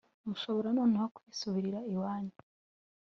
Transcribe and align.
mushobora 0.27 0.67
noneho 0.77 1.05
kwisubirira 1.15 1.79
iwanyu 1.91 2.35